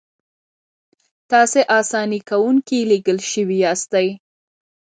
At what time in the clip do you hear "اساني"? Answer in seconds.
1.79-2.19